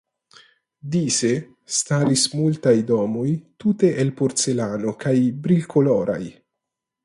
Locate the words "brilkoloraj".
5.45-6.21